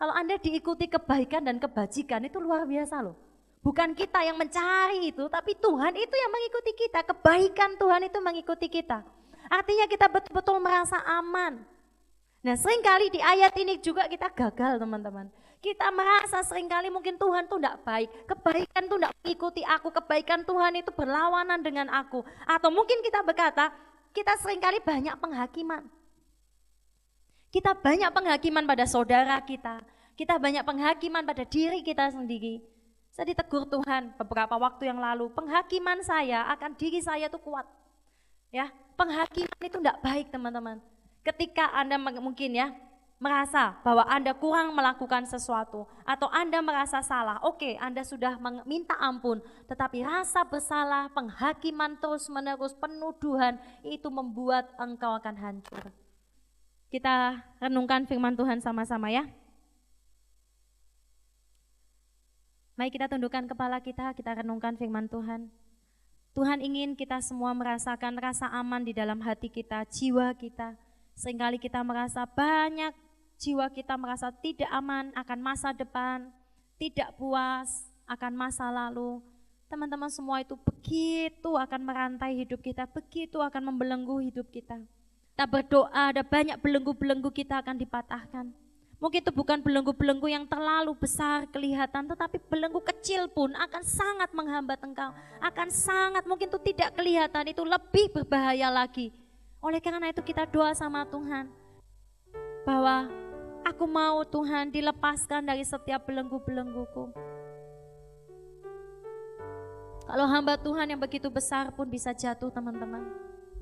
[0.00, 3.20] Kalau Anda diikuti kebaikan dan kebajikan itu luar biasa loh.
[3.60, 7.04] Bukan kita yang mencari itu, tapi Tuhan itu yang mengikuti kita.
[7.12, 9.04] Kebaikan Tuhan itu mengikuti kita.
[9.52, 11.60] Artinya kita betul-betul merasa aman.
[12.40, 15.28] Nah sering kali di ayat ini juga kita gagal teman-teman.
[15.60, 18.08] Kita merasa sering kali mungkin Tuhan tuh tidak baik.
[18.28, 19.88] Kebaikan tuh tidak mengikuti aku.
[19.90, 22.22] Kebaikan Tuhan itu berlawanan dengan aku.
[22.46, 23.72] Atau mungkin kita berkata,
[24.14, 25.84] kita sering kali banyak penghakiman.
[27.50, 29.80] Kita banyak penghakiman pada saudara kita.
[30.16, 32.60] Kita banyak penghakiman pada diri kita sendiri.
[33.16, 35.32] Saya ditegur Tuhan beberapa waktu yang lalu.
[35.32, 37.64] Penghakiman saya akan diri saya itu kuat.
[38.52, 38.68] Ya,
[39.00, 40.84] penghakiman itu tidak baik teman-teman.
[41.24, 42.76] Ketika Anda mungkin ya
[43.16, 48.36] merasa bahwa Anda kurang melakukan sesuatu atau Anda merasa salah, oke Anda sudah
[48.68, 55.88] minta ampun, tetapi rasa bersalah, penghakiman terus-menerus, penuduhan itu membuat engkau akan hancur.
[56.92, 59.24] Kita renungkan firman Tuhan sama-sama ya.
[62.76, 65.48] Mari kita tundukkan kepala kita, kita renungkan firman Tuhan.
[66.36, 70.76] Tuhan ingin kita semua merasakan rasa aman di dalam hati kita, jiwa kita.
[71.16, 72.92] Seringkali kita merasa banyak
[73.36, 76.28] jiwa kita merasa tidak aman akan masa depan,
[76.80, 79.20] tidak puas akan masa lalu.
[79.66, 84.78] Teman-teman semua itu begitu akan merantai hidup kita, begitu akan membelenggu hidup kita.
[85.34, 88.46] Kita berdoa ada banyak belenggu-belenggu kita akan dipatahkan.
[88.96, 94.80] Mungkin itu bukan belenggu-belenggu yang terlalu besar kelihatan, tetapi belenggu kecil pun akan sangat menghambat
[94.80, 95.12] engkau.
[95.44, 99.12] Akan sangat mungkin itu tidak kelihatan, itu lebih berbahaya lagi.
[99.60, 101.52] Oleh karena itu kita doa sama Tuhan.
[102.64, 103.25] Bahwa
[103.66, 107.10] Aku mau Tuhan dilepaskan dari setiap belenggu-belengguku.
[110.06, 113.02] Kalau hamba Tuhan yang begitu besar pun bisa jatuh teman-teman.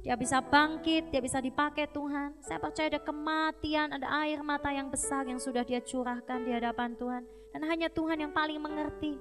[0.04, 2.36] Dia bisa bangkit, dia bisa dipakai Tuhan.
[2.44, 6.92] Saya percaya ada kematian, ada air mata yang besar yang sudah dia curahkan di hadapan
[7.00, 7.24] Tuhan.
[7.56, 9.16] Dan hanya Tuhan yang paling mengerti.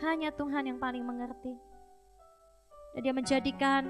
[0.00, 1.52] Hanya Tuhan yang paling mengerti.
[2.96, 3.84] Dan dia menjadikan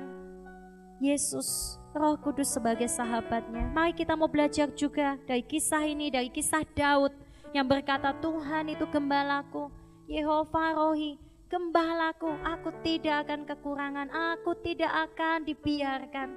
[0.99, 3.69] Yesus Roh Kudus sebagai sahabatnya.
[3.77, 7.13] Mari kita mau belajar juga dari kisah ini, dari kisah Daud
[7.53, 9.69] yang berkata Tuhan itu gembalaku,
[10.09, 11.21] Yehova Rohi,
[11.53, 16.29] gembalaku, aku tidak akan kekurangan, aku tidak akan dibiarkan.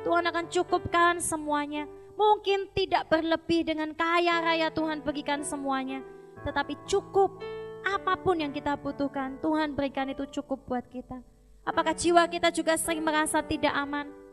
[0.00, 1.84] Tuhan akan cukupkan semuanya.
[2.16, 6.00] Mungkin tidak berlebih dengan kaya raya Tuhan berikan semuanya,
[6.48, 7.44] tetapi cukup
[7.84, 11.20] apa pun yang kita butuhkan, Tuhan berikan itu cukup buat kita.
[11.68, 14.25] Apakah jiwa kita juga sering merasa tidak aman?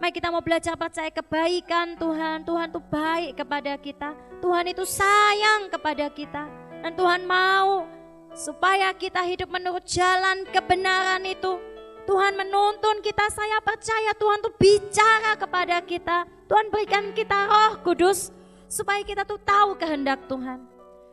[0.00, 2.40] Mari kita mau belajar percaya kebaikan Tuhan.
[2.48, 4.16] Tuhan itu baik kepada kita.
[4.40, 6.48] Tuhan itu sayang kepada kita.
[6.80, 7.84] Dan Tuhan mau
[8.32, 11.60] supaya kita hidup menurut jalan kebenaran itu.
[12.08, 16.24] Tuhan menuntun kita, saya percaya Tuhan tuh bicara kepada kita.
[16.48, 18.32] Tuhan berikan kita roh kudus
[18.72, 20.64] supaya kita tuh tahu kehendak Tuhan.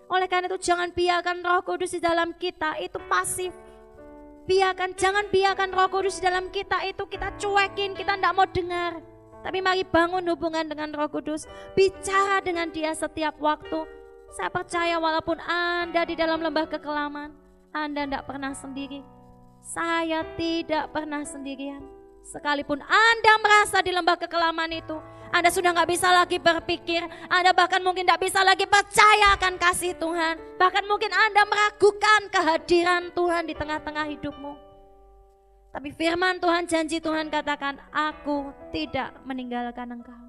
[0.08, 3.52] Oleh karena itu jangan biarkan roh kudus di dalam kita itu pasif
[4.48, 9.04] biarkan, jangan biarkan roh kudus dalam kita itu kita cuekin, kita tidak mau dengar.
[9.43, 11.45] Tapi mari bangun hubungan dengan roh kudus,
[11.76, 13.86] bicara dengan dia setiap waktu.
[14.34, 17.32] Saya percaya walaupun Anda di dalam lembah kekelaman,
[17.72, 19.04] Anda tidak pernah sendiri.
[19.62, 21.84] Saya tidak pernah sendirian.
[22.28, 24.98] Sekalipun Anda merasa di lembah kekelaman itu,
[25.32, 29.94] anda sudah nggak bisa lagi berpikir, Anda bahkan mungkin tidak bisa lagi percaya akan kasih
[30.00, 30.36] Tuhan.
[30.56, 34.54] Bahkan mungkin Anda meragukan kehadiran Tuhan di tengah-tengah hidupmu.
[35.78, 40.27] Tapi firman Tuhan, janji Tuhan katakan, aku tidak meninggalkan engkau.